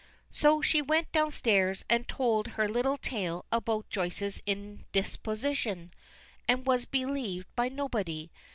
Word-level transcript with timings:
So 0.31 0.63
she 0.63 0.81
went 0.81 1.11
downstairs 1.11 1.85
and 1.87 2.07
told 2.07 2.47
her 2.57 2.67
little 2.67 2.97
tale 2.97 3.45
about 3.51 3.87
Joyce's 3.91 4.41
indisposition, 4.47 5.93
and 6.47 6.65
was 6.65 6.85
believed 6.85 7.45
by 7.55 7.69
nobody. 7.69 8.31